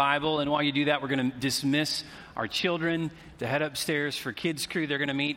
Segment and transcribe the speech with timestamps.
[0.00, 0.40] Bible.
[0.40, 2.04] And while you do that, we're going to dismiss
[2.34, 4.86] our children to head upstairs for Kids Crew.
[4.86, 5.36] They're going to meet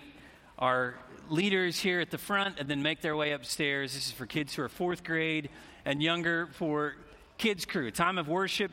[0.57, 0.95] our
[1.27, 3.93] leaders here at the front and then make their way upstairs.
[3.93, 5.49] This is for kids who are fourth grade
[5.83, 6.95] and younger for
[7.37, 8.71] Kids Crew, a time of worship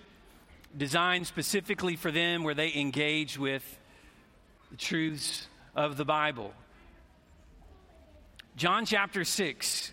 [0.78, 3.64] designed specifically for them where they engage with
[4.70, 6.54] the truths of the Bible.
[8.54, 9.90] John chapter 6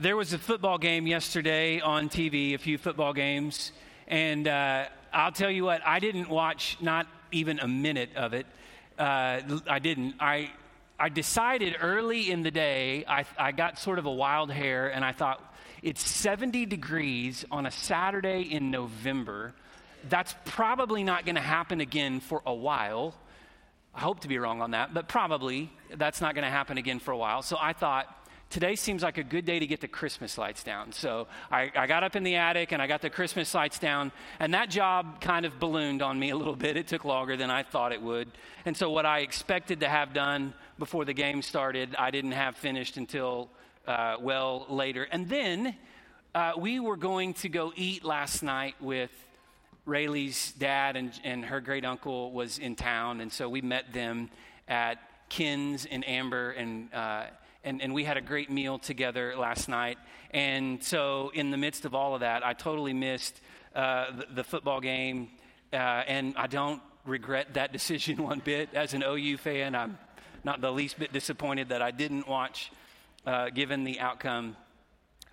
[0.00, 3.72] there was a football game yesterday on TV, a few football games,
[4.06, 8.46] and uh, I'll tell you what, I didn't watch not even a minute of it.
[8.98, 10.14] Uh, I didn't.
[10.20, 10.50] I
[11.00, 15.04] I decided early in the day, I, I got sort of a wild hair, and
[15.04, 19.54] I thought, it's 70 degrees on a Saturday in November.
[20.08, 23.14] That's probably not going to happen again for a while.
[23.94, 26.98] I hope to be wrong on that, but probably that's not going to happen again
[26.98, 27.42] for a while.
[27.42, 28.06] So I thought,
[28.50, 30.92] today seems like a good day to get the Christmas lights down.
[30.92, 34.10] So I, I, got up in the attic and I got the Christmas lights down,
[34.40, 36.76] and that job kind of ballooned on me a little bit.
[36.76, 38.28] It took longer than I thought it would.
[38.64, 42.56] And so, what I expected to have done before the game started, I didn't have
[42.56, 43.50] finished until
[43.86, 45.04] uh, well later.
[45.10, 45.76] And then
[46.34, 49.10] uh, we were going to go eat last night with
[49.86, 54.30] Rayleigh's dad, and, and her great uncle was in town, and so we met them
[54.68, 54.98] at
[55.30, 57.24] Ken's and Amber and uh,
[57.68, 59.98] and, and we had a great meal together last night.
[60.30, 63.38] And so, in the midst of all of that, I totally missed
[63.74, 65.28] uh, the, the, football game,
[65.72, 68.70] uh, and I don't regret that decision one bit.
[68.72, 69.98] As an OU fan, I'm
[70.44, 72.72] not the least bit disappointed that I didn't watch,
[73.26, 74.56] uh, given the outcome.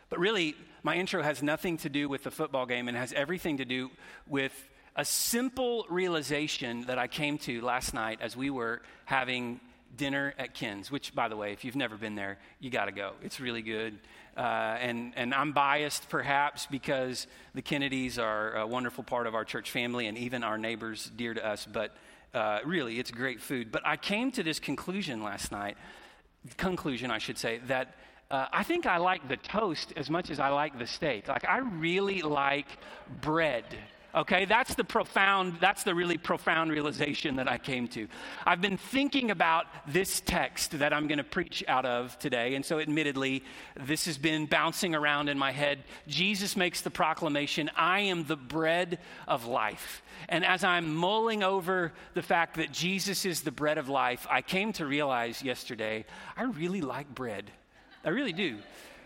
[0.10, 3.58] But really, my intro has nothing to do with the football game and has everything
[3.58, 3.92] to do
[4.28, 4.54] with
[4.98, 9.60] a simple realization that I came to last night as we were having
[9.98, 12.92] dinner at Ken's, which, by the way, if you've never been there, you got to
[12.92, 13.14] go.
[13.24, 13.98] It's really good.
[14.38, 19.46] Uh, and, and I'm biased perhaps because the Kennedys are a wonderful part of our
[19.46, 21.96] church family and even our neighbors dear to us, but
[22.34, 23.72] uh, really, it's great food.
[23.72, 25.78] But I came to this conclusion last night,
[26.58, 27.96] conclusion, I should say, that
[28.30, 31.30] uh, I think I like the toast as much as I like the steak.
[31.30, 32.68] Like, I really like
[33.22, 33.64] bread.
[34.16, 38.08] Okay, that's the profound, that's the really profound realization that I came to.
[38.46, 42.56] I've been thinking about this text that I'm going to preach out of today.
[42.56, 43.44] And so, admittedly,
[43.78, 45.84] this has been bouncing around in my head.
[46.08, 50.02] Jesus makes the proclamation I am the bread of life.
[50.30, 54.42] And as I'm mulling over the fact that Jesus is the bread of life, I
[54.42, 56.06] came to realize yesterday
[56.38, 57.52] I really like bread.
[58.06, 58.60] I really do.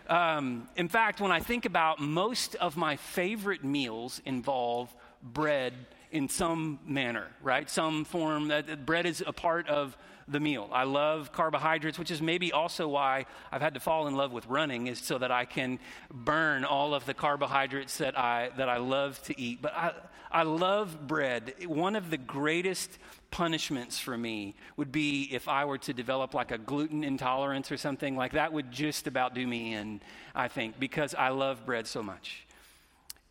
[0.08, 5.74] Um, in fact, when I think about most of my favorite meals involve bread
[6.10, 7.70] in some manner, right?
[7.70, 10.68] Some form that bread is a part of the meal.
[10.72, 14.46] I love carbohydrates, which is maybe also why I've had to fall in love with
[14.46, 15.78] running, is so that I can
[16.10, 19.60] burn all of the carbohydrates that I that I love to eat.
[19.60, 19.92] But I
[20.30, 21.54] I love bread.
[21.66, 22.98] One of the greatest
[23.32, 27.76] punishments for me would be if I were to develop like a gluten intolerance or
[27.76, 30.00] something like that would just about do me in,
[30.34, 32.46] I think, because I love bread so much.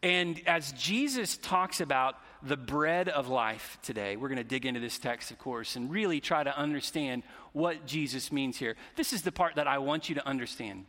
[0.01, 4.79] And as Jesus talks about the bread of life today, we're going to dig into
[4.79, 8.75] this text, of course, and really try to understand what Jesus means here.
[8.95, 10.85] This is the part that I want you to understand.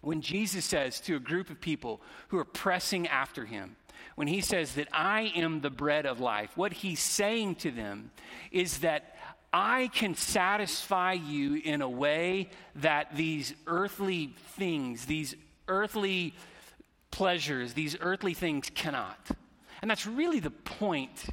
[0.00, 3.76] When Jesus says to a group of people who are pressing after him,
[4.16, 8.10] when he says that I am the bread of life, what he's saying to them
[8.50, 9.16] is that
[9.52, 15.36] I can satisfy you in a way that these earthly things, these
[15.68, 16.34] earthly
[17.14, 19.30] pleasures, these earthly things cannot.
[19.80, 21.26] And that's really the point.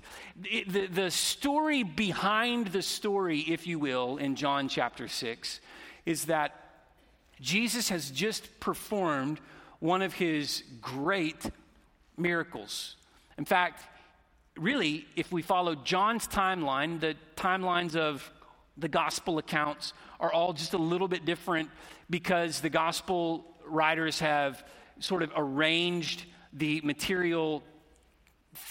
[0.43, 5.59] It, the, the story behind the story, if you will, in John chapter 6,
[6.05, 6.53] is that
[7.39, 9.39] Jesus has just performed
[9.79, 11.49] one of his great
[12.15, 12.95] miracles.
[13.39, 13.81] In fact,
[14.55, 18.31] really, if we follow John's timeline, the timelines of
[18.77, 21.69] the gospel accounts are all just a little bit different
[22.07, 24.63] because the gospel writers have
[24.99, 27.63] sort of arranged the material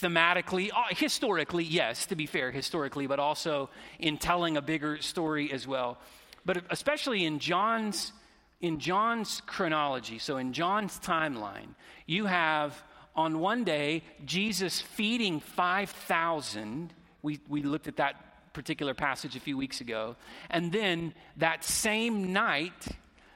[0.01, 5.53] thematically, uh, historically, yes, to be fair, historically, but also in telling a bigger story
[5.53, 5.99] as well.
[6.45, 8.13] But especially in John's
[8.61, 11.75] in John's chronology, so in John's timeline,
[12.07, 12.83] you have
[13.17, 16.93] on one day Jesus feeding 5,000.
[17.23, 20.17] We, we looked at that particular passage a few weeks ago.
[20.51, 22.89] And then that same night,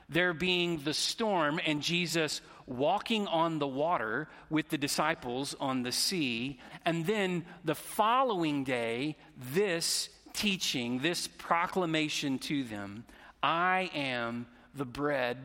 [0.08, 5.93] there being the storm and Jesus walking on the water with the disciples on the
[5.93, 6.58] sea.
[6.84, 9.16] And then the following day,
[9.52, 13.05] this teaching, this proclamation to them
[13.43, 15.37] I am the bread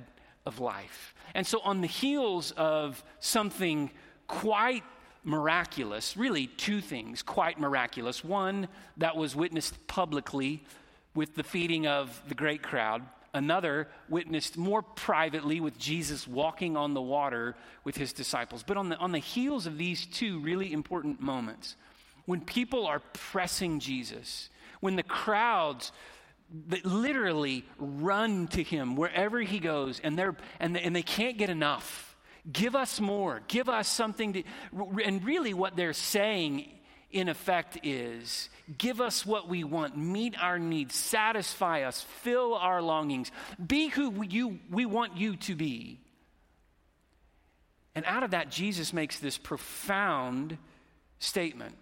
[0.46, 1.14] of life.
[1.36, 3.92] And so, on the heels of something
[4.28, 4.84] quite
[5.24, 6.16] miraculous.
[6.16, 8.24] Really, two things quite miraculous.
[8.24, 8.68] One
[8.98, 10.64] that was witnessed publicly
[11.14, 13.02] with the feeding of the great crowd,
[13.34, 18.64] another witnessed more privately with Jesus walking on the water with his disciples.
[18.64, 21.76] But on the, on the heels of these two really important moments,
[22.26, 24.50] when people are pressing Jesus,
[24.80, 25.92] when the crowds
[26.68, 31.38] that literally run to him wherever he goes and, they're, and, they, and they can't
[31.38, 32.16] get enough.
[32.52, 33.42] Give us more.
[33.48, 34.44] Give us something to.
[35.04, 36.72] And really, what they're saying,
[37.12, 42.82] in effect, is give us what we want, meet our needs, satisfy us, fill our
[42.82, 43.32] longings,
[43.66, 46.00] be who you, we want you to be.
[47.96, 50.58] And out of that, Jesus makes this profound
[51.18, 51.76] statement.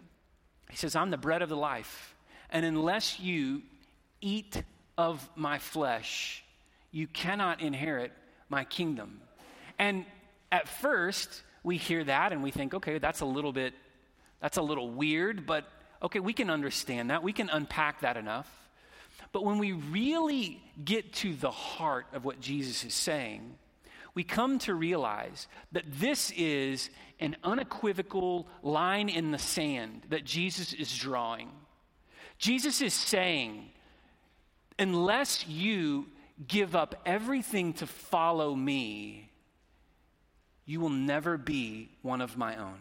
[0.70, 2.16] He says, I'm the bread of the life.
[2.50, 3.62] And unless you
[4.22, 4.64] eat
[4.98, 6.44] of my flesh,
[6.92, 8.12] you cannot inherit
[8.50, 9.20] my kingdom.
[9.78, 10.06] And
[10.52, 13.74] at first, we hear that and we think, okay, that's a little bit,
[14.42, 15.66] that's a little weird, but
[16.02, 17.24] okay, we can understand that.
[17.24, 18.52] We can unpack that enough.
[19.32, 23.56] But when we really get to the heart of what Jesus is saying,
[24.14, 26.90] we come to realize that this is
[27.20, 31.50] an unequivocal line in the sand that Jesus is drawing.
[32.38, 33.70] Jesus is saying,
[34.80, 36.08] unless you
[36.48, 39.32] give up everything to follow me,
[40.66, 42.80] you will never be one of my own.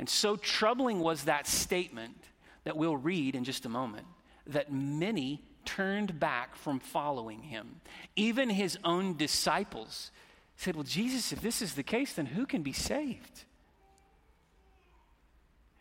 [0.00, 2.16] And so troubling was that statement
[2.64, 4.06] that we'll read in just a moment
[4.46, 7.82] that many turned back from following him.
[8.16, 10.10] Even his own disciples
[10.56, 13.44] said, Well, Jesus, if this is the case, then who can be saved?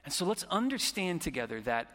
[0.04, 1.88] And so let's understand together that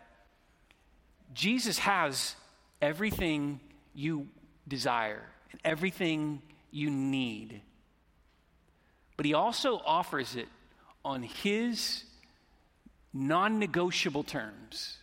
[1.34, 2.36] Jesus has
[2.80, 3.60] everything
[3.94, 4.28] you
[4.66, 6.40] desire and everything
[6.70, 7.60] you need.
[9.18, 10.48] But he also offers it
[11.04, 12.04] on his
[13.14, 14.98] non negotiable terms.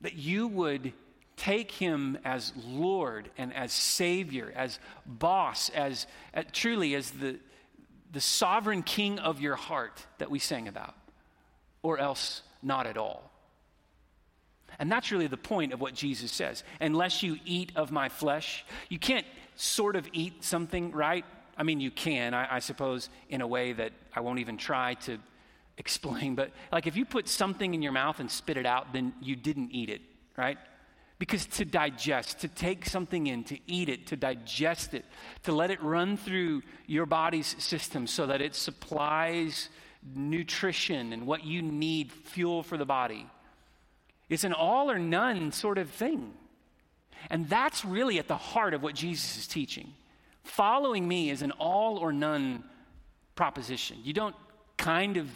[0.00, 0.94] That you would
[1.36, 7.38] take him as Lord and as Savior, as boss, as, as truly as the,
[8.12, 10.94] the sovereign king of your heart that we sang about,
[11.82, 13.30] or else not at all.
[14.78, 16.64] And that's really the point of what Jesus says.
[16.80, 19.26] Unless you eat of my flesh, you can't
[19.56, 21.24] sort of eat something, right?
[21.56, 24.94] I mean, you can, I, I, suppose, in a way that I won't even try
[24.94, 25.18] to
[25.82, 26.34] explain.
[26.34, 29.36] But like if you put something in your mouth and spit it out, then you
[29.36, 30.00] didn't eat it,
[30.36, 30.58] right?
[31.18, 35.04] Because to digest, to take something in, to eat it, to digest it,
[35.42, 39.68] to let it run through your body's system so that it supplies
[40.14, 43.28] nutrition and what you need, fuel for the body
[44.32, 46.32] it's an all or none sort of thing.
[47.28, 49.92] And that's really at the heart of what Jesus is teaching.
[50.42, 52.64] Following me is an all or none
[53.34, 53.98] proposition.
[54.02, 54.34] You don't
[54.78, 55.28] kind of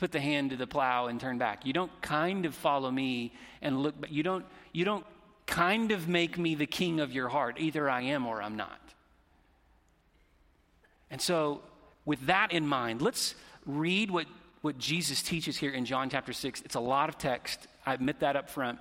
[0.00, 1.66] put the hand to the plow and turn back.
[1.66, 4.10] You don't kind of follow me and look back.
[4.10, 5.04] You don't, you don't
[5.44, 7.56] kind of make me the king of your heart.
[7.60, 8.80] Either I am or I'm not.
[11.10, 11.60] And so,
[12.06, 13.34] with that in mind, let's
[13.66, 14.26] read what,
[14.62, 16.62] what Jesus teaches here in John chapter 6.
[16.62, 17.66] It's a lot of text.
[17.84, 18.78] I admit that up front.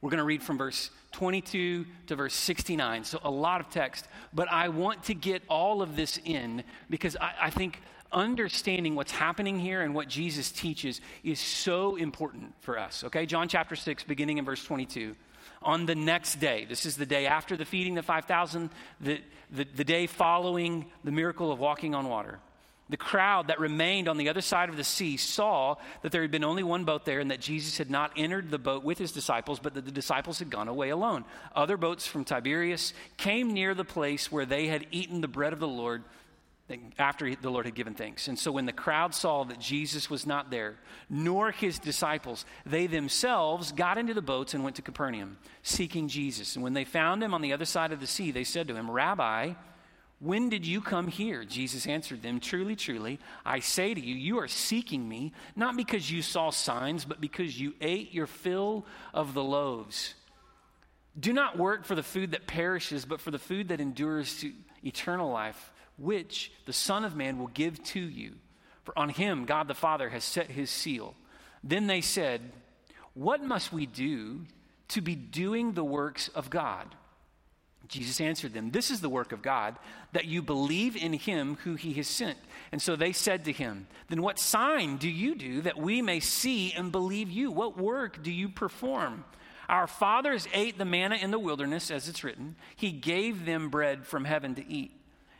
[0.00, 3.04] We're going to read from verse 22 to verse 69.
[3.04, 4.08] So, a lot of text.
[4.32, 7.82] But I want to get all of this in because I, I, think
[8.12, 13.04] understanding what's happening here and what Jesus teaches is so important for us.
[13.04, 13.26] Okay?
[13.26, 15.14] John chapter 6, beginning in verse 22.
[15.62, 19.20] On the next day, this is the day after the feeding of the 5,000, the,
[19.50, 22.38] the, the day following the miracle of walking on water.
[22.90, 26.30] The crowd that remained on the other side of the sea saw that there had
[26.30, 29.12] been only one boat there and that Jesus had not entered the boat with his
[29.12, 31.26] disciples, but that the disciples had gone away alone.
[31.54, 35.60] Other boats from Tiberias came near the place where they had eaten the bread of
[35.60, 36.02] the Lord
[36.98, 38.28] after the Lord had given thanks.
[38.28, 40.76] And so when the crowd saw that Jesus was not there,
[41.08, 46.56] nor his disciples, they themselves got into the boats and went to Capernaum, seeking Jesus.
[46.56, 48.74] And when they found him on the other side of the sea, they said to
[48.74, 49.54] him, Rabbi,
[50.20, 51.44] when did you come here?
[51.44, 56.10] Jesus answered them, Truly, truly, I say to you, you are seeking me, not because
[56.10, 58.84] you saw signs, but because you ate your fill
[59.14, 60.14] of the loaves.
[61.18, 64.52] Do not work for the food that perishes, but for the food that endures to
[64.84, 68.34] eternal life, which the Son of Man will give to you.
[68.84, 71.14] For on him God the Father has set his seal.
[71.62, 72.40] Then they said,
[73.14, 74.46] What must we do
[74.88, 76.94] to be doing the works of God?
[77.88, 79.76] Jesus answered them, This is the work of God,
[80.12, 82.38] that you believe in him who he has sent.
[82.70, 86.20] And so they said to him, Then what sign do you do that we may
[86.20, 87.50] see and believe you?
[87.50, 89.24] What work do you perform?
[89.68, 92.56] Our fathers ate the manna in the wilderness, as it's written.
[92.76, 94.92] He gave them bread from heaven to eat.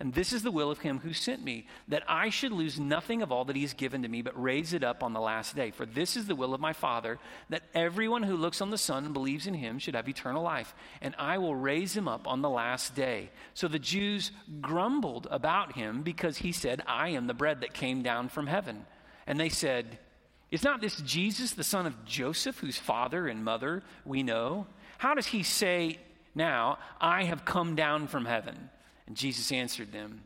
[0.00, 3.22] And this is the will of him who sent me, that I should lose nothing
[3.22, 5.54] of all that he has given to me, but raise it up on the last
[5.54, 5.70] day.
[5.70, 9.04] For this is the will of my Father, that everyone who looks on the Son
[9.04, 12.42] and believes in him should have eternal life, and I will raise him up on
[12.42, 13.30] the last day.
[13.54, 18.02] So the Jews grumbled about him because he said, I am the bread that came
[18.02, 18.86] down from heaven.
[19.28, 20.00] And they said,
[20.50, 24.66] Is not this Jesus, the son of Joseph, whose father and mother we know?
[24.98, 26.00] How does he say
[26.34, 28.70] now, I have come down from heaven?
[29.06, 30.22] And Jesus answered them,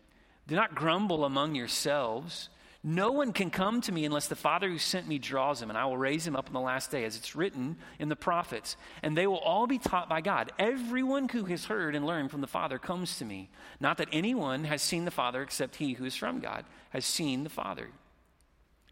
[0.46, 2.48] Do not grumble among yourselves.
[2.84, 5.76] No one can come to me unless the Father who sent me draws him, and
[5.76, 8.76] I will raise him up on the last day, as it's written in the prophets.
[9.02, 10.52] And they will all be taught by God.
[10.60, 13.50] Everyone who has heard and learned from the Father comes to me.
[13.80, 17.42] Not that anyone has seen the Father except he who is from God has seen
[17.42, 17.88] the Father.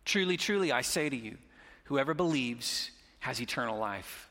[0.05, 1.38] Truly, truly, I say to you,
[1.85, 2.90] whoever believes
[3.21, 4.31] has eternal life.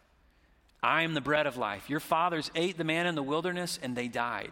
[0.84, 1.90] I am the bread of life.
[1.90, 4.52] Your fathers ate the man in the wilderness, and they died.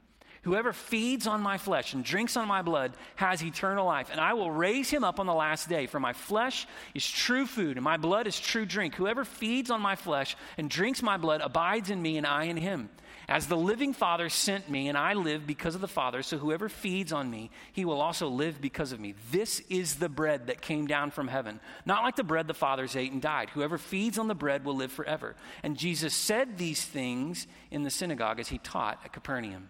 [0.43, 4.33] Whoever feeds on my flesh and drinks on my blood has eternal life, and I
[4.33, 5.85] will raise him up on the last day.
[5.85, 8.95] For my flesh is true food, and my blood is true drink.
[8.95, 12.57] Whoever feeds on my flesh and drinks my blood abides in me, and I in
[12.57, 12.89] him.
[13.27, 16.69] As the living Father sent me, and I live because of the Father, so whoever
[16.69, 19.13] feeds on me, he will also live because of me.
[19.31, 22.95] This is the bread that came down from heaven, not like the bread the fathers
[22.95, 23.51] ate and died.
[23.51, 25.35] Whoever feeds on the bread will live forever.
[25.61, 29.69] And Jesus said these things in the synagogue as he taught at Capernaum.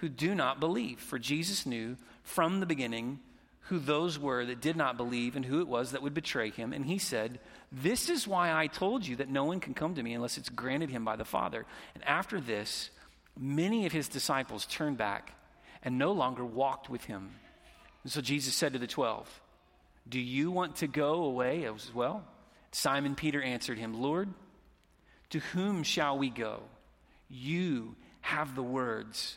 [0.00, 0.98] who do not believe.
[0.98, 3.20] For Jesus knew from the beginning
[3.64, 6.72] who those were that did not believe and who it was that would betray him.
[6.72, 7.38] And he said,
[7.70, 10.48] This is why I told you that no one can come to me unless it's
[10.48, 11.66] granted him by the Father.
[11.94, 12.90] And after this,
[13.38, 15.34] many of his disciples turned back
[15.82, 17.30] and no longer walked with him.
[18.02, 19.28] And so Jesus said to the twelve,
[20.08, 22.24] Do you want to go away as well?
[22.72, 24.30] Simon Peter answered him, Lord,
[25.30, 26.62] to whom shall we go?
[27.28, 29.36] You have the words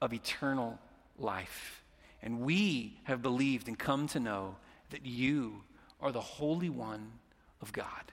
[0.00, 0.78] of eternal
[1.18, 1.82] life.
[2.22, 4.56] And we have believed and come to know
[4.90, 5.62] that you
[6.00, 7.12] are the Holy One
[7.60, 8.12] of God.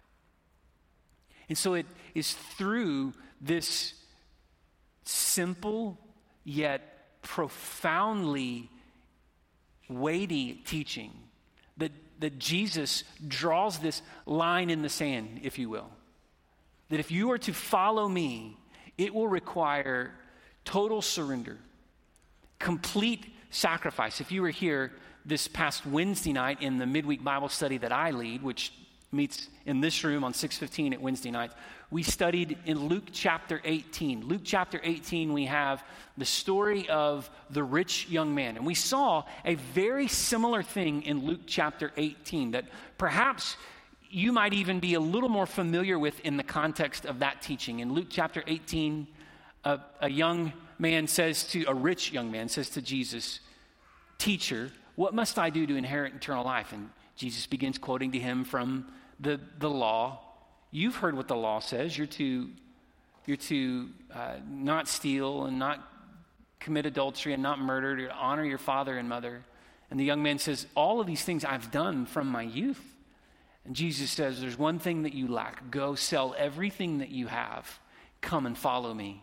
[1.48, 3.94] And so it is through this
[5.04, 6.00] simple
[6.44, 8.70] yet profoundly
[9.90, 11.12] weighty teaching
[11.78, 15.90] that, that Jesus draws this line in the sand, if you will.
[16.90, 18.58] That if you are to follow me,
[18.98, 20.14] it will require
[20.64, 21.60] total surrender
[22.60, 24.22] complete sacrifice.
[24.22, 24.92] If you were here
[25.26, 28.74] this past Wednesday night in the midweek Bible study that I lead, which
[29.12, 31.56] meets in this room on 615 at Wednesday nights,
[31.90, 34.28] we studied in Luke chapter 18.
[34.28, 35.84] Luke chapter 18, we have
[36.18, 38.58] the story of the rich young man.
[38.58, 42.66] And we saw a very similar thing in Luke chapter 18 that
[42.98, 43.56] perhaps
[44.10, 47.80] you might even be a little more familiar with in the context of that teaching.
[47.80, 49.08] In Luke chapter 18,
[49.64, 53.40] a, a young man says to, a rich young man says to Jesus,
[54.18, 56.72] Teacher, what must I do to inherit eternal life?
[56.72, 58.88] And Jesus begins quoting to him from
[59.20, 60.20] the, the law.
[60.72, 61.98] You've heard what the law says.
[61.98, 62.50] You're to,
[63.26, 65.88] you're to uh, not steal and not
[66.60, 69.44] commit adultery and not murder, to honor your father and mother.
[69.92, 72.82] And the young man says, All of these things I've done from my youth.
[73.66, 75.70] And Jesus says, There's one thing that you lack.
[75.72, 77.80] Go sell everything that you have.
[78.22, 79.22] Come and follow me.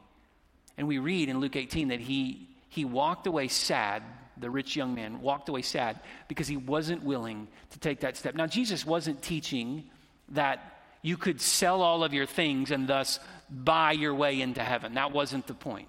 [0.76, 4.02] And we read in Luke 18 that he, he walked away sad.
[4.36, 8.34] The rich young man walked away sad because he wasn't willing to take that step.
[8.34, 9.84] Now, Jesus wasn't teaching
[10.30, 14.94] that you could sell all of your things and thus buy your way into heaven.
[14.94, 15.88] That wasn't the point.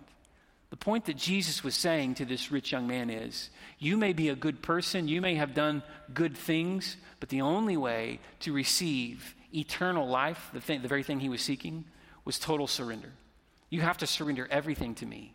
[0.72, 4.30] The point that Jesus was saying to this rich young man is you may be
[4.30, 5.84] a good person, you may have done
[6.16, 11.20] good things, but the only way to receive eternal life, the, thing, the very thing
[11.20, 11.86] he was seeking,
[12.26, 13.12] was total surrender.
[13.74, 15.34] You have to surrender everything to me.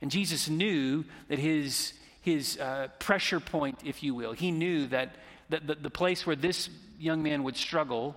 [0.00, 5.14] And Jesus knew that his, his uh, pressure point, if you will, he knew that,
[5.50, 8.16] that the, the place where this young man would struggle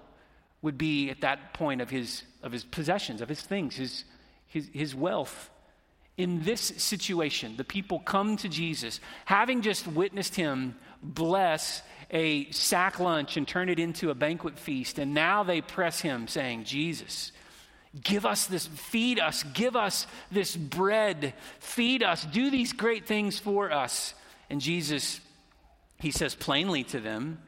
[0.64, 4.06] would be at that point of his, of his possessions, of his things, his,
[4.48, 5.52] his, his wealth
[6.20, 13.00] in this situation, the people come to Jesus, having just witnessed him bless a sack
[13.00, 17.32] lunch and turn it into a banquet feast, and now they press him, saying, Jesus,
[18.04, 23.40] give us this, feed us, give us this bread, feed us, do these great things
[23.40, 24.14] for us.
[24.50, 25.20] And Jesus,
[26.00, 27.40] he says plainly to them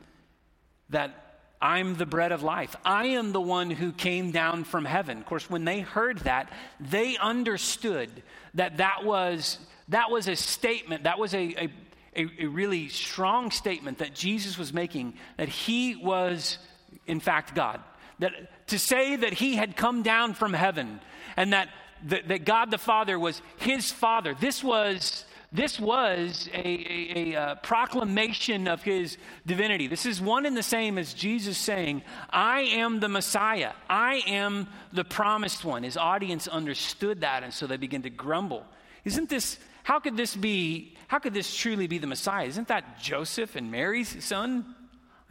[0.89, 1.31] that
[1.62, 2.75] I'm the bread of life.
[2.83, 5.19] I am the one who came down from heaven.
[5.19, 8.10] Of course, when they heard that, they understood
[8.55, 11.69] that that was, that was a statement, that was a,
[12.15, 16.57] a, a, really strong statement that Jesus was making, that he was,
[17.05, 17.79] in fact, God.
[18.19, 18.33] That
[18.72, 21.00] to say that he had come down from heaven
[21.38, 21.70] and that,
[22.08, 27.36] that, that God the Father was his Father, this was this was a, a, a,
[27.36, 29.88] uh, proclamation of his divinity.
[29.88, 33.74] This is one and the same as Jesus saying, I am the Messiah.
[33.90, 35.84] I am the promised one.
[35.84, 38.66] His audience understood that, and so they begin to grumble.
[39.04, 42.46] Isn't this, how could this be, how could this truly be the Messiah?
[42.46, 44.74] Isn't that Joseph and Mary's son?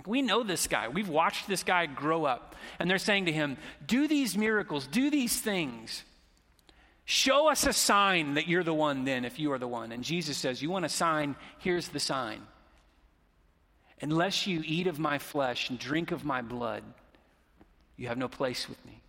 [0.06, 0.88] We know this guy.
[0.88, 2.56] We've watched this guy grow up.
[2.78, 6.04] And they're saying to him, Do these miracles, do these things.
[7.04, 9.90] Show us a sign that you're the one, then, if you are the one.
[9.90, 11.34] And Jesus says, You want a sign?
[11.58, 12.42] Here's the sign.
[14.00, 16.82] Unless you eat of my flesh and drink of my blood,
[17.96, 19.02] you have no place with me.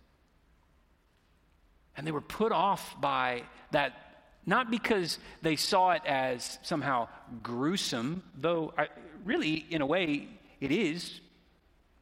[1.96, 3.92] And they were put off by that,
[4.44, 7.08] not because they saw it as somehow
[7.42, 8.88] gruesome, though I,
[9.24, 10.28] really, in a way,
[10.62, 11.20] it is.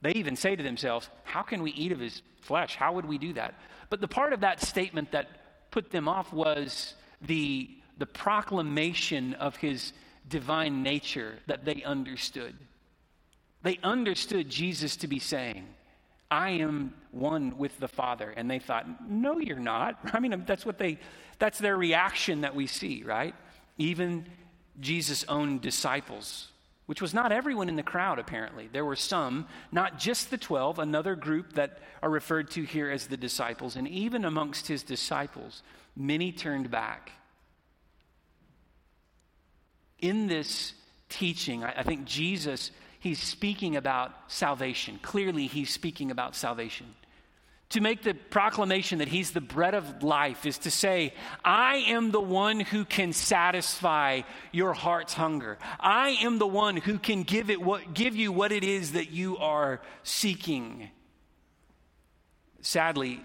[0.03, 2.77] They even say to themselves, How can we eat of his flesh?
[2.77, 3.55] How would we do that?
[3.89, 9.57] But the part of that statement that put them off was the, the proclamation of
[9.57, 9.95] his
[10.29, 12.55] divine nature that they understood.
[13.63, 15.67] They understood Jesus to be saying,
[16.31, 18.31] I am one with the Father.
[18.37, 19.99] And they thought, no, you're not.
[20.13, 20.99] I mean, that's what they,
[21.39, 23.35] that's their reaction that we see, right?
[23.79, 24.27] Even
[24.81, 26.50] Jesus' own disciples,
[26.91, 28.69] which was not everyone in the crowd, apparently.
[28.73, 33.07] There were some, not just the 12, another group that are referred to here as
[33.07, 33.77] the disciples.
[33.77, 35.63] And even amongst his disciples,
[35.95, 37.13] many turned back.
[40.01, 40.73] In this
[41.09, 44.99] teaching, I, think Jesus, he's speaking about salvation.
[45.01, 46.93] Clearly, he's speaking about salvation.
[47.71, 52.11] To make the proclamation that he's the bread of life is to say, I am
[52.11, 55.57] the one who can satisfy your heart's hunger.
[55.79, 59.13] I am the one who can give, it what, give you what it is that
[59.13, 60.91] you are seeking.
[62.61, 63.21] Sadly,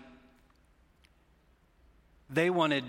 [2.30, 2.84] they wanted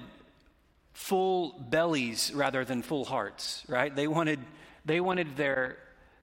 [0.93, 3.95] full bellies rather than full hearts, right?
[3.95, 4.41] They wanted,
[4.85, 5.79] they wanted their,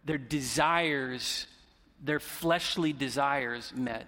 [0.06, 1.48] their desires,
[2.04, 4.06] their fleshly desires met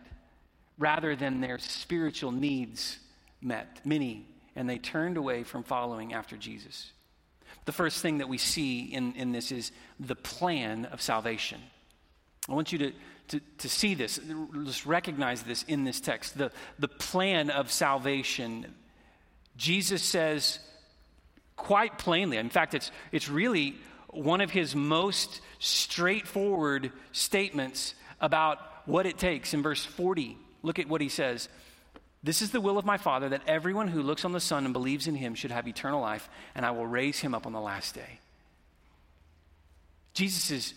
[0.78, 2.98] rather than their spiritual needs
[3.42, 6.92] met, many, and they turned away from following after Jesus.
[7.66, 11.60] The first thing that we see in, in this is the plan of salvation.
[12.48, 12.92] I want you to,
[13.30, 14.20] to, to see this,
[14.66, 16.38] just recognize this in this text.
[16.38, 18.74] The, the plan of salvation.
[19.58, 20.60] Jesus says
[21.56, 23.76] quite plainly, in fact, it's, it's really
[24.10, 30.90] one of his most straightforward statements about what it takes in verse 40 Look at
[30.90, 31.48] what he says.
[32.24, 34.74] This is the will of my Father, that everyone who looks on the Son and
[34.74, 37.62] believes in him should have eternal life, and I will raise him up on the
[37.62, 38.20] last day.
[40.16, 40.74] Jesus is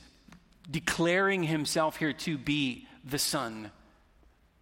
[0.70, 3.70] declaring himself here to be the Son.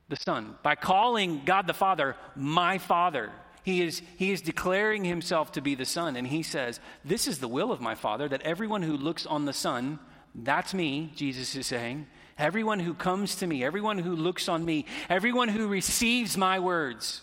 [0.09, 0.55] The Son.
[0.62, 3.33] By calling God the Father, my Father,
[3.65, 6.15] he is, he is declaring himself to be the Son.
[6.15, 9.45] And he says, This is the will of my Father, that everyone who looks on
[9.45, 9.99] the Son,
[10.37, 12.07] that's me, Jesus is saying,
[12.38, 17.22] Everyone who comes to me, everyone who looks on me, everyone who receives my words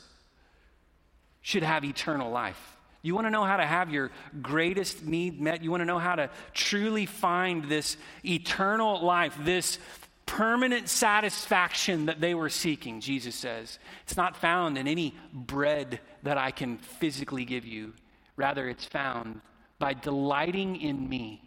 [1.41, 2.77] should have eternal life.
[3.03, 5.61] You want to know how to have your greatest need met?
[5.61, 9.77] You want to know how to truly find this eternal life, this
[10.25, 13.77] permanent satisfaction that they were seeking, Jesus says.
[14.03, 17.93] It's not found in any bread that I can physically give you.
[18.37, 19.41] Rather, it's found
[19.79, 21.41] by delighting in me.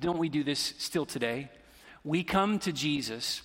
[0.00, 1.50] Don't we do this still today?
[2.02, 3.42] We come to Jesus,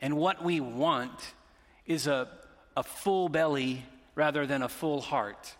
[0.00, 1.34] and what we want
[1.86, 2.28] is a,
[2.76, 5.54] a full belly rather than a full heart.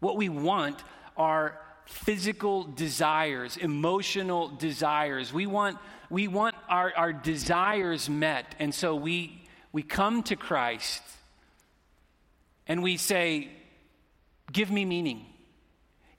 [0.00, 0.82] What we want
[1.16, 5.32] are physical desires, emotional desires.
[5.32, 8.54] We want, we want our, our desires met.
[8.58, 11.02] And so we, we come to Christ
[12.66, 13.48] and we say,
[14.52, 15.26] Give me meaning,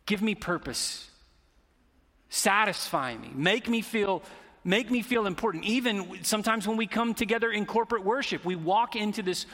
[0.06, 1.11] give me purpose,
[2.32, 4.24] satisfy me, make me feel.
[4.63, 5.65] Make me feel important.
[5.65, 9.48] Even sometimes when we come together in corporate worship, we walk into this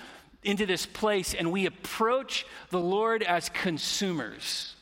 [0.44, 4.76] into this place and we approach the Lord as consumers,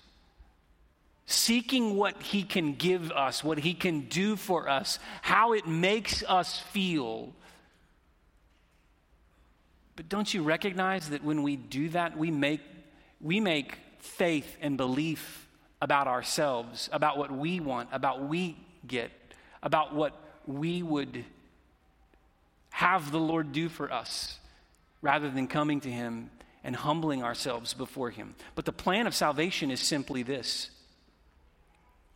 [1.26, 6.24] seeking what He can give us, what He can do for us, how it makes
[6.24, 7.34] us feel.
[9.96, 12.62] But don't you recognize that when we do that, we make,
[13.22, 15.45] we make faith and belief
[15.86, 19.12] about ourselves, about what we want, about we get,
[19.62, 21.24] about what we would
[22.72, 24.40] have the Lord do for us
[25.04, 26.32] rather than coming to Him
[26.64, 28.34] and humbling ourselves before Him.
[28.56, 30.72] But the plan of salvation is simply this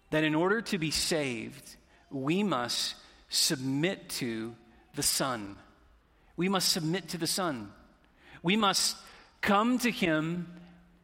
[0.09, 1.75] that in order to be saved,
[2.09, 2.95] we must
[3.29, 4.55] submit to
[4.95, 5.57] the Son.
[6.35, 7.71] We must submit to the Son.
[8.41, 8.97] We must
[9.41, 10.47] come to Him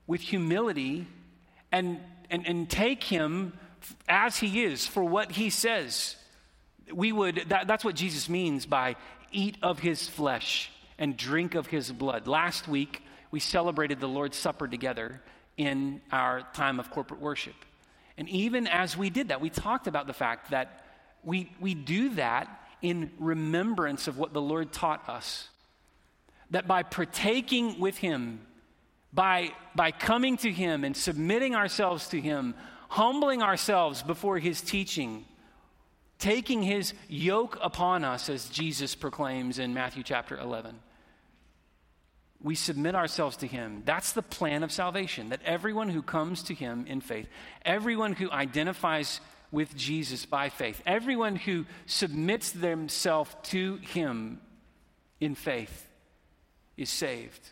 [0.08, 1.06] with humility
[1.76, 3.54] and, and, and take Him
[4.08, 6.16] as He is for what He says.
[6.92, 8.96] We would, that, that's what Jesus means by
[9.32, 12.28] eat of His flesh and drink of his blood.
[12.28, 15.22] Last week, we celebrated the Lord's Supper together
[15.58, 17.56] in our time of corporate worship.
[18.18, 20.86] And even as we did that, we talked about the fact that
[21.24, 22.48] we, we do that
[22.82, 25.50] in remembrance of what the Lord taught us.
[26.52, 28.46] That by partaking with Him,
[29.16, 32.54] by, by coming to Him and submitting ourselves to Him,
[32.90, 35.26] humbling ourselves before His teaching,
[36.20, 40.78] taking His yoke upon us, as Jesus proclaims in Matthew chapter 11,
[42.44, 43.84] we submit ourselves to Him.
[43.86, 47.28] That's the plan of salvation, that everyone who comes to Him in faith,
[47.64, 54.42] everyone who identifies with Jesus by faith, everyone who submits themselves to Him
[55.22, 55.88] in faith
[56.76, 57.52] is saved.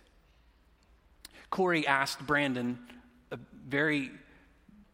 [1.54, 2.80] Corey asked Brandon
[3.30, 3.38] a
[3.68, 4.10] very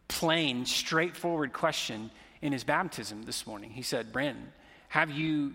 [0.08, 2.10] plain, straightforward question
[2.42, 3.70] in his baptism this morning.
[3.70, 4.52] He said, Brandon,
[4.88, 5.54] have you,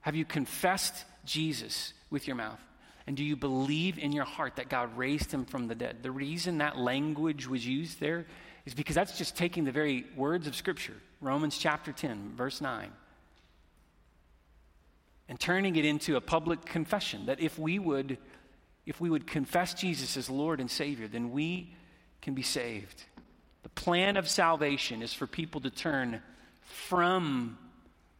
[0.00, 2.58] have you confessed Jesus with your mouth?
[3.06, 5.98] And do you believe in your heart that God raised him from the dead?
[6.02, 8.24] The reason that language was used there
[8.64, 12.90] is because that's just taking the very words of Scripture, Romans chapter 10, verse 9,
[15.28, 18.16] and turning it into a public confession that if we would
[18.86, 21.74] if we would confess Jesus as Lord and Savior, then we
[22.22, 23.04] can be saved.
[23.62, 26.22] The plan of salvation is for people to turn
[26.62, 27.58] from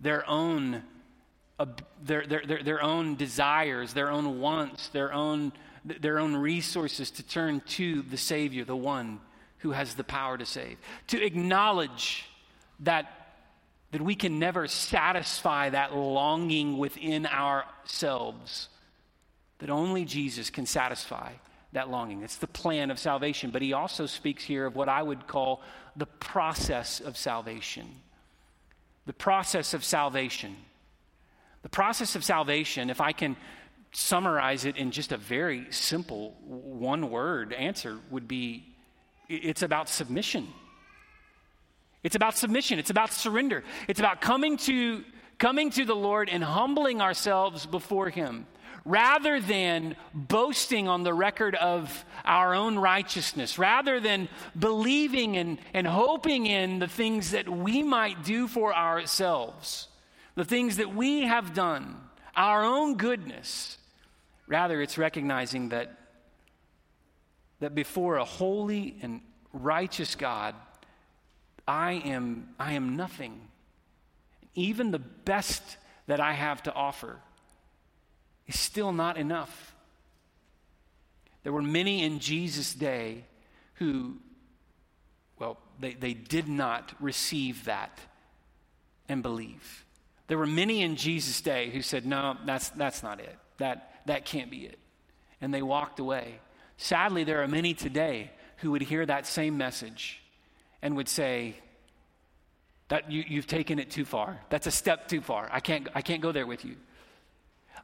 [0.01, 0.83] their own
[2.03, 5.53] their, their, their, their own desires, their own wants, their own,
[5.85, 9.20] their own resources to turn to the Savior, the one
[9.59, 10.79] who has the power to save.
[11.09, 12.27] To acknowledge
[12.81, 13.37] that,
[13.92, 18.68] that we can never satisfy that longing within ourselves,
[19.61, 21.33] that only Jesus can satisfy
[21.73, 22.23] that longing.
[22.23, 23.51] It's the plan of salvation.
[23.51, 25.62] But he also speaks here of what I would call
[25.96, 27.87] the process of salvation.
[29.07, 30.57] The process of salvation.
[31.62, 33.37] The process of salvation, if I can
[33.92, 38.64] summarize it in just a very simple one word answer, would be
[39.29, 40.49] it's about submission.
[42.03, 42.79] It's about submission.
[42.79, 43.62] It's about surrender.
[43.87, 45.05] It's about coming to,
[45.38, 48.46] coming to the Lord and humbling ourselves before Him
[48.84, 55.86] rather than boasting on the record of our own righteousness, rather than believing and, and
[55.86, 59.88] hoping in the things that we might do for ourselves
[60.40, 61.96] the things that we have done,
[62.34, 63.76] our own goodness.
[64.46, 65.98] Rather, it's recognizing that,
[67.60, 69.20] that before a holy and
[69.52, 70.54] righteous God,
[71.68, 73.48] I am, I am nothing.
[74.54, 77.18] Even the best that I have to offer
[78.50, 79.74] is still not enough.
[81.44, 83.24] There were many in Jesus' day
[83.74, 84.16] who,
[85.38, 87.98] well, they, they did not receive that
[89.08, 89.84] and believe.
[90.26, 93.38] There were many in Jesus' day who said, No, that's, that's not it.
[93.58, 94.78] That, that can't be it.
[95.40, 96.40] And they walked away.
[96.76, 100.20] Sadly, there are many today who would hear that same message
[100.82, 101.54] and would say,
[102.88, 104.40] that you, you've taken it too far.
[104.48, 105.48] That's a step too far.
[105.52, 106.74] I can't, I can't go there with you.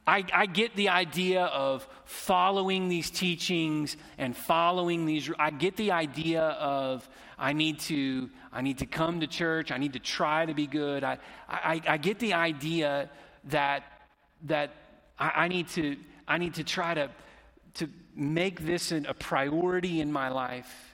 [0.07, 5.29] I, I, get the idea of following these teachings and following these.
[5.37, 9.69] I get the idea of I need to I need to come to church.
[9.69, 11.03] I need to try to be good.
[11.03, 11.17] I
[11.49, 13.09] I, I get the idea
[13.49, 13.83] that
[14.43, 14.71] that
[15.19, 17.09] I, I, need to I need to try to
[17.75, 20.86] to make this an, a priority in my life.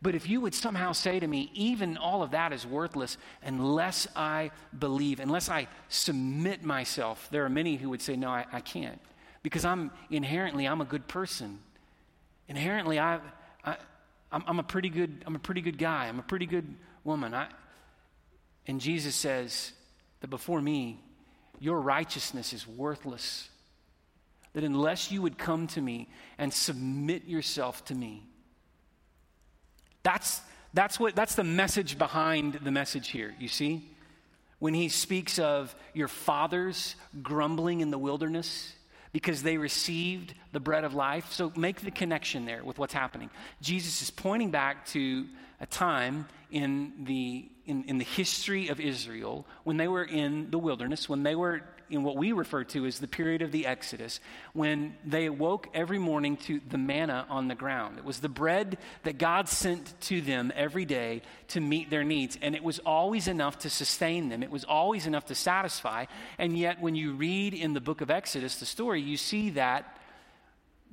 [0.00, 4.06] But if you would somehow say to me, even all of that is worthless unless
[4.14, 8.60] I believe, unless I submit myself, there are many who would say, no, I, I
[8.60, 9.00] can't.
[9.42, 11.58] Because I'm inherently, I'm a good person.
[12.46, 13.18] Inherently, I,
[13.64, 13.76] I,
[14.30, 16.06] I'm, I'm, a pretty good, I'm a pretty good guy.
[16.06, 17.34] I'm a pretty good woman.
[17.34, 17.48] I,
[18.68, 19.72] and Jesus says
[20.20, 21.00] that before me,
[21.58, 23.48] your righteousness is worthless.
[24.52, 26.08] That unless you would come to me
[26.38, 28.27] and submit yourself to me,
[30.02, 30.40] that's,
[30.74, 33.90] that's, what, that's the message behind the message here, you see?
[34.58, 38.74] When he speaks of your fathers grumbling in the wilderness
[39.12, 41.32] because they received the bread of life.
[41.32, 43.30] So make the connection there with what's happening.
[43.60, 45.26] Jesus is pointing back to
[45.60, 50.58] a time in the, in, in the history of Israel when they were in the
[50.58, 54.20] wilderness, when they were in what we refer to as the period of the Exodus,
[54.52, 57.98] when they awoke every morning to the manna on the ground.
[57.98, 62.38] It was the bread that God sent to them every day to meet their needs,
[62.40, 64.42] and it was always enough to sustain them.
[64.42, 66.06] It was always enough to satisfy.
[66.38, 69.98] And yet, when you read in the book of Exodus the story, you see that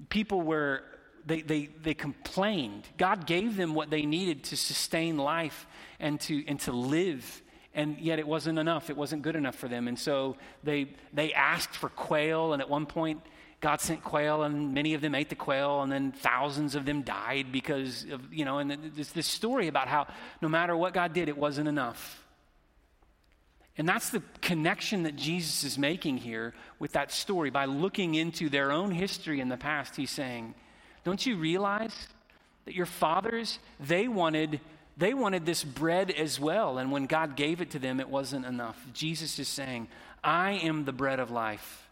[0.09, 0.83] people were
[1.25, 2.87] they, they, they complained.
[2.97, 5.67] God gave them what they needed to sustain life
[5.99, 7.41] and to, and to live
[7.75, 8.89] and yet it wasn't enough.
[8.89, 9.87] It wasn't good enough for them.
[9.87, 13.21] And so they, they asked for quail, and at one point,
[13.59, 17.01] God sent quail, and many of them ate the quail, and then thousands of them
[17.01, 20.07] died because of, you know, and there's this story about how
[20.41, 22.23] no matter what God did, it wasn't enough.
[23.77, 27.49] And that's the connection that Jesus is making here with that story.
[27.49, 30.55] By looking into their own history in the past, he's saying,
[31.05, 31.95] Don't you realize
[32.65, 34.59] that your fathers, they wanted
[34.97, 38.45] they wanted this bread as well, and when God gave it to them, it wasn't
[38.45, 38.81] enough.
[38.93, 39.89] Jesus is saying,
[40.23, 41.85] I am the bread of life.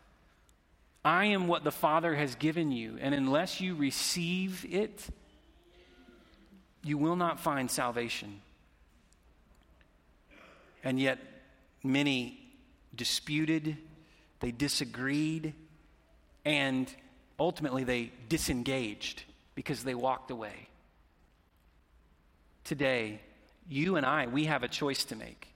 [1.04, 5.06] I am what the Father has given you, and unless you receive it,
[6.82, 8.39] you will not find salvation.
[10.82, 11.19] And yet,
[11.84, 12.39] many
[12.95, 13.76] disputed,
[14.39, 15.54] they disagreed,
[16.45, 16.89] and
[17.39, 19.24] ultimately they disengaged
[19.56, 20.67] because they walked away
[22.63, 23.19] today,
[23.69, 25.48] you and I, we have a choice to make.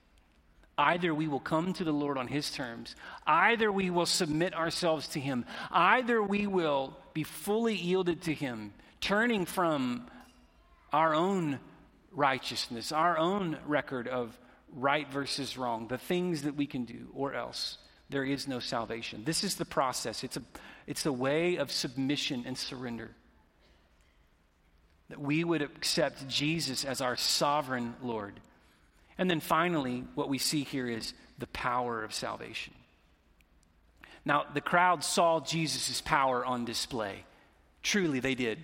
[0.77, 5.07] Either we will come to the Lord on His terms, either we will submit ourselves
[5.09, 10.07] to Him, either we will be fully yielded to Him, turning from
[10.93, 11.59] our own
[12.11, 14.37] righteousness, our own record of
[14.71, 19.23] right versus wrong, the things that we can do, or else there is no salvation.
[19.25, 20.23] This is the process.
[20.23, 20.43] It's a,
[20.85, 23.11] it's a way of submission and surrender
[25.09, 28.39] that we would accept Jesus as our sovereign Lord.
[29.17, 32.73] And then finally, what we see here is the power of salvation.
[34.25, 37.23] Now, the crowd saw Jesus' power on display.
[37.81, 38.59] Truly, they did.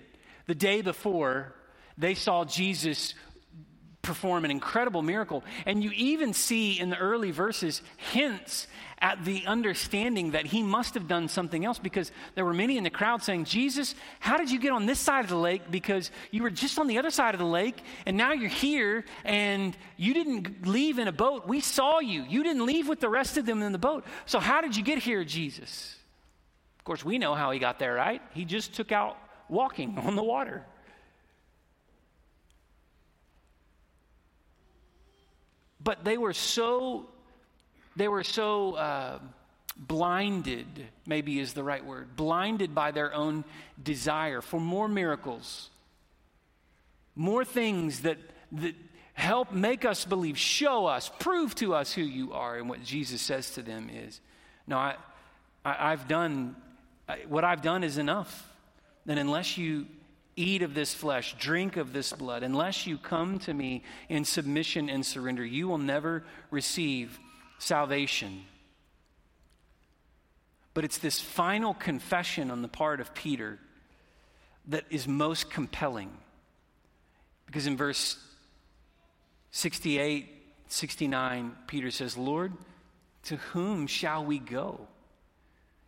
[0.46, 1.54] The day before,
[1.96, 3.14] they saw Jesus
[4.04, 5.42] perform an incredible miracle.
[5.66, 8.68] And you even see in the early verses hints
[9.00, 12.84] at the understanding that he must have done something else because there were many in
[12.84, 15.70] the crowd saying, Jesus, how did you get on this side of the lake?
[15.70, 19.04] Because you were just on the other side of the lake and now you're here
[19.24, 21.46] and you didn't leave in a boat.
[21.46, 22.22] We saw you.
[22.22, 24.04] You didn't leave with the rest of them in the boat.
[24.26, 25.96] So how did you get here, Jesus?
[26.78, 28.22] Of course, we know how he got there, right?
[28.32, 30.64] He just took out walking on the water.
[35.84, 37.06] But they were so
[37.96, 39.18] they were so uh,
[39.76, 40.66] blinded,
[41.06, 43.44] maybe is the right word, blinded by their own
[43.80, 45.70] desire for more miracles,
[47.14, 48.18] more things that,
[48.52, 48.74] that
[49.14, 52.56] help make us believe, show us, prove to us who you are.
[52.56, 54.20] And what Jesus says to them is,
[54.66, 54.96] No, I,
[55.64, 56.56] I, have done,
[57.08, 58.50] I, what I've done is enough.
[59.06, 59.86] And unless you
[60.36, 64.88] eat of this flesh, drink of this blood, unless you come to me in submission
[64.88, 67.18] and surrender, you will never receive
[67.58, 68.44] salvation.
[70.74, 73.58] But it's this final confession on the part of Peter
[74.68, 76.10] that is most compelling.
[77.46, 78.18] Because in verse
[79.52, 80.28] 68,
[80.68, 82.52] 69, Peter says, Lord,
[83.24, 84.88] to whom shall we go?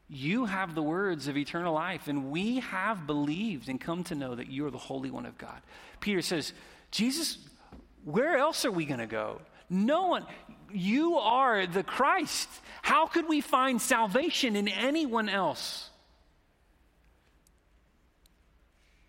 [0.09, 4.35] You have the words of eternal life, and we have believed and come to know
[4.35, 5.61] that you are the Holy One of God.
[5.99, 6.53] Peter says,
[6.93, 7.39] Jesus,
[8.05, 9.41] where else are we going to go?
[9.69, 10.25] No one,
[10.73, 12.49] you are the Christ.
[12.83, 15.91] How could we find salvation in anyone else?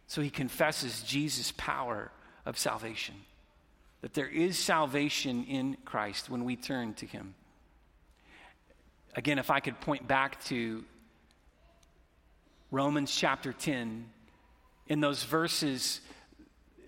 [0.07, 2.11] So he confesses Jesus' power
[2.43, 3.13] of salvation,
[4.01, 7.35] that there is salvation in Christ when we turn to him.
[9.17, 10.83] Again, if I could point back to
[12.69, 14.05] Romans chapter 10,
[14.89, 16.01] in those verses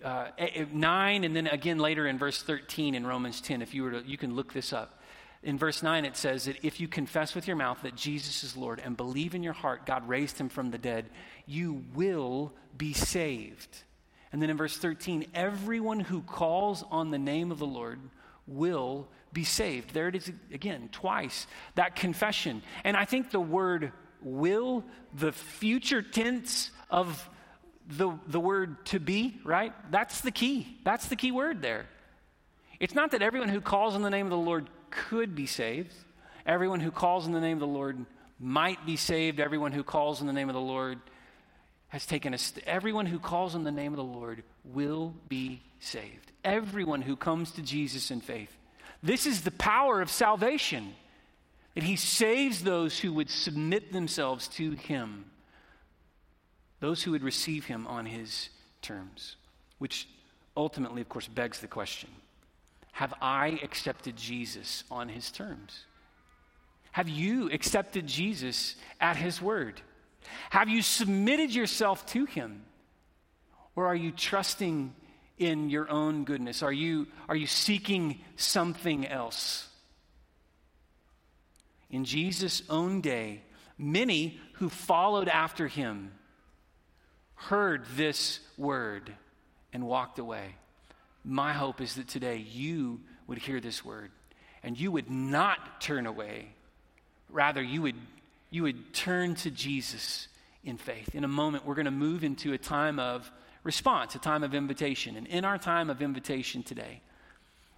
[0.04, 0.28] uh,
[0.72, 4.02] 9, and then again later in verse 13 in Romans 10, if you were to,
[4.06, 5.02] you can look this up.
[5.42, 8.56] In verse 9, it says that if you confess with your mouth that Jesus is
[8.56, 11.06] Lord and believe in your heart God raised him from the dead,
[11.46, 13.82] you will be saved.
[14.32, 17.98] And then in verse 13, everyone who calls on the name of the Lord
[18.46, 19.94] will be saved.
[19.94, 22.62] There it is again, twice, that confession.
[22.84, 27.28] And I think the word will, the future tense of
[27.86, 29.72] the, the word to be, right?
[29.90, 30.78] That's the key.
[30.84, 31.86] That's the key word there.
[32.78, 35.94] It's not that everyone who calls on the name of the Lord could be saved.
[36.46, 38.04] Everyone who calls in the name of the Lord
[38.38, 39.38] might be saved.
[39.38, 40.98] Everyone who calls in the name of the Lord
[41.88, 45.62] has taken a st- everyone who calls on the name of the Lord will be
[45.80, 46.32] saved.
[46.44, 48.56] Everyone who comes to Jesus in faith
[49.02, 50.94] this is the power of salvation
[51.74, 55.24] that he saves those who would submit themselves to him,
[56.80, 58.50] those who would receive him on his
[58.82, 59.36] terms,
[59.78, 60.08] which
[60.56, 62.10] ultimately, of course, begs the question
[62.92, 65.84] Have I accepted Jesus on his terms?
[66.92, 69.80] Have you accepted Jesus at his word?
[70.50, 72.64] Have you submitted yourself to him?
[73.76, 74.92] Or are you trusting
[75.40, 76.62] in your own goodness?
[76.62, 79.66] Are you, are you seeking something else?
[81.90, 83.42] In Jesus' own day,
[83.76, 86.12] many who followed after him
[87.34, 89.12] heard this word
[89.72, 90.54] and walked away.
[91.24, 94.10] My hope is that today you would hear this word
[94.62, 96.50] and you would not turn away.
[97.30, 97.96] Rather, you would,
[98.50, 100.28] you would turn to Jesus
[100.62, 101.14] in faith.
[101.14, 103.30] In a moment, we're going to move into a time of
[103.62, 105.16] response, a time of invitation.
[105.16, 107.02] And in our time of invitation today,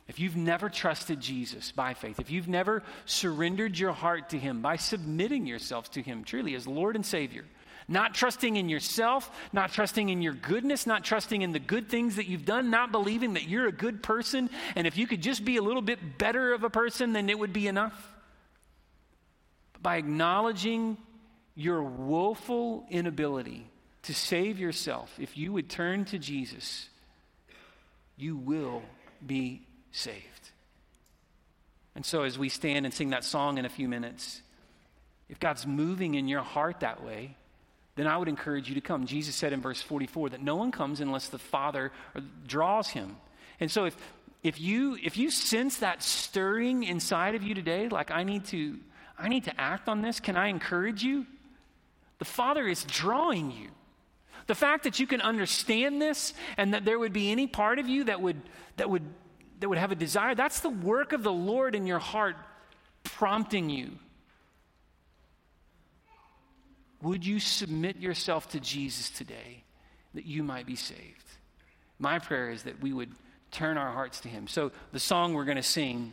[0.08, 4.60] if you've never trusted Jesus by faith, if you've never surrendered your heart to Him
[4.60, 7.44] by submitting yourself to Him truly as Lord and Savior,
[7.88, 12.16] not trusting in yourself, not trusting in your goodness, not trusting in the good things
[12.16, 15.44] that you've done, not believing that you're a good person, and if you could just
[15.44, 18.08] be a little bit better of a person, then it would be enough.
[19.72, 20.96] But by acknowledging
[21.54, 23.66] your woeful inability
[24.02, 26.88] to save yourself, if you would turn to Jesus,
[28.16, 28.82] you will
[29.24, 29.62] be
[29.92, 30.50] saved.
[31.94, 34.40] And so, as we stand and sing that song in a few minutes,
[35.28, 37.36] if God's moving in your heart that way,
[37.94, 39.06] then I would encourage you to come.
[39.06, 41.92] Jesus said in verse 44 that no one comes unless the Father
[42.46, 43.16] draws him.
[43.60, 43.96] And so, if,
[44.42, 48.78] if, you, if you sense that stirring inside of you today, like I need to,
[49.18, 51.26] I need to act on this, can I encourage you?
[52.18, 53.68] The Father is drawing you.
[54.46, 57.88] The fact that you can understand this and that there would be any part of
[57.88, 58.40] you that would,
[58.76, 59.02] that would,
[59.60, 62.36] that would have a desire, that's the work of the Lord in your heart
[63.04, 63.92] prompting you.
[67.02, 69.64] Would you submit yourself to Jesus today
[70.14, 71.24] that you might be saved?
[71.98, 73.10] My prayer is that we would
[73.50, 74.46] turn our hearts to Him.
[74.46, 76.12] So, the song we're going to sing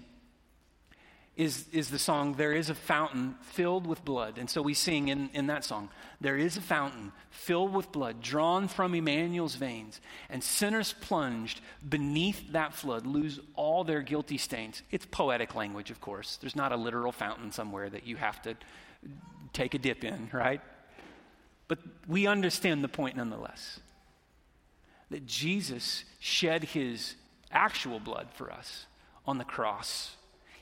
[1.35, 4.37] is, is the song, There is a Fountain Filled with Blood.
[4.37, 5.89] And so we sing in, in that song,
[6.19, 12.51] There is a fountain filled with blood, drawn from Emmanuel's veins, and sinners plunged beneath
[12.51, 14.81] that flood lose all their guilty stains.
[14.91, 16.37] It's poetic language, of course.
[16.41, 18.55] There's not a literal fountain somewhere that you have to
[19.53, 20.61] take a dip in, right?
[21.69, 23.79] But we understand the point nonetheless
[25.09, 27.15] that Jesus shed his
[27.51, 28.85] actual blood for us
[29.25, 30.15] on the cross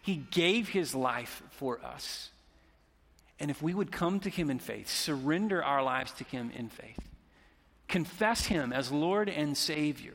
[0.08, 2.30] he gave his life for us.
[3.42, 6.70] And if we would come to him in faith, surrender our lives to him in
[6.70, 6.98] faith,
[7.90, 10.14] confess him as Lord and Savior,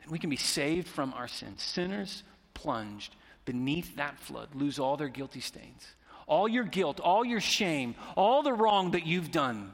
[0.00, 1.62] then we can be saved from our sins.
[1.62, 5.86] Sinners plunged beneath that flood lose all their guilty stains.
[6.26, 9.72] All your guilt, all your shame, all the wrong that you've done,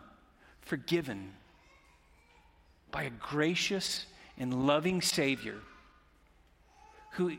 [0.61, 1.33] forgiven
[2.91, 4.05] by a gracious
[4.37, 5.57] and loving Savior
[7.13, 7.33] who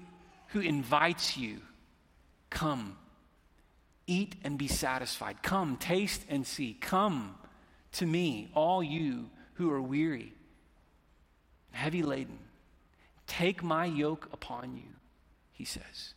[0.55, 1.59] who invites you
[2.49, 2.95] come,
[4.07, 5.43] eat and be satisfied.
[5.43, 6.77] Come, taste and see.
[6.79, 7.35] Come
[7.91, 10.31] to me, all you who are weary,
[11.71, 12.39] heavy laden.
[13.27, 14.93] Take my yoke upon you,
[15.51, 16.13] he says.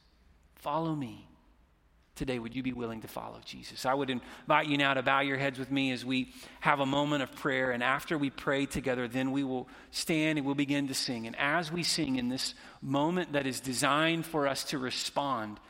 [0.55, 1.26] Follow me.
[2.19, 3.87] Today, would you be willing to follow Jesus?
[3.87, 6.87] I would invite you now to bow your heads with me as we have a
[6.87, 7.71] moment of prayer.
[7.71, 11.27] And after we pray together, then we will stand and we'll begin to sing.
[11.27, 15.61] And as we sing in this moment that is designed for us to respond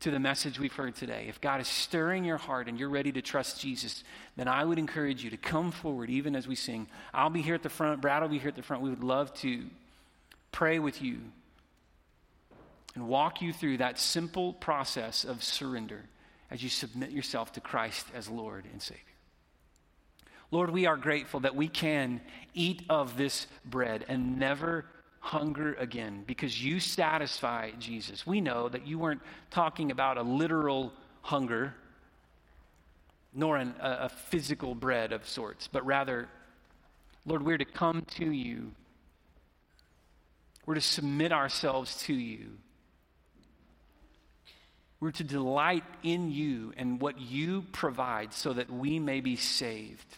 [0.00, 3.12] to the message we've heard today, if God is stirring your heart and you're ready
[3.12, 4.02] to trust Jesus,
[4.36, 6.88] then I would encourage you to come forward even as we sing.
[7.14, 8.82] I'll be here at the front, Brad will be here at the front.
[8.82, 9.64] We would love to
[10.52, 11.18] pray with you
[12.96, 16.02] and walk you through that simple process of surrender
[16.50, 19.02] as you submit yourself to Christ as Lord and Savior.
[20.50, 22.22] Lord, we are grateful that we can
[22.54, 24.86] eat of this bread and never
[25.20, 28.26] hunger again because you satisfy Jesus.
[28.26, 31.74] We know that you weren't talking about a literal hunger
[33.34, 36.28] nor an, a, a physical bread of sorts, but rather,
[37.26, 38.72] Lord, we're to come to you.
[40.64, 42.52] We're to submit ourselves to you
[45.00, 50.16] we're to delight in you and what you provide so that we may be saved.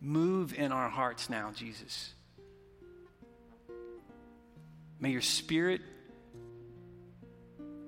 [0.00, 2.12] Move in our hearts now, Jesus.
[5.00, 5.80] May your spirit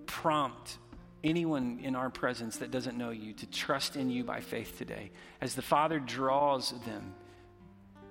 [0.07, 0.79] prompt
[1.23, 5.11] anyone in our presence that doesn't know you to trust in you by faith today.
[5.41, 7.15] As the Father draws them,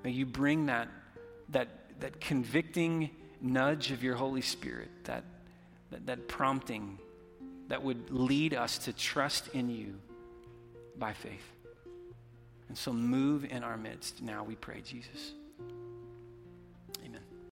[0.03, 0.89] may you bring that,
[1.49, 1.69] that,
[2.01, 3.09] that convicting
[3.41, 5.23] nudge of your Holy Spirit, that
[5.91, 6.99] that, that prompting
[7.67, 9.95] that would lead us to trust in you
[10.97, 11.45] by faith.
[12.67, 15.33] And so move in our midst now, we pray, Jesus.